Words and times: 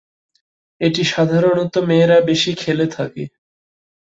এটি 0.81 1.01
সাধারনত 1.05 1.73
মেয়েরা 1.89 2.17
বেশি 2.29 2.51
খেলে 2.55 2.85
থাকে। 2.95 3.23